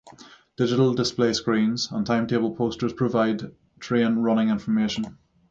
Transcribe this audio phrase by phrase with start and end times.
[0.57, 5.19] Digital display screens and timetable posters provide train running information.